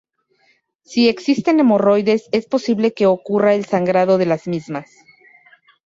Si 0.83 1.09
existen 1.09 1.59
hemorroides, 1.59 2.27
es 2.31 2.47
posible 2.47 2.91
que 2.91 3.05
ocurra 3.05 3.53
el 3.53 3.65
sangrado 3.65 4.17
de 4.17 4.25
las 4.25 4.47
mismas. 4.47 4.89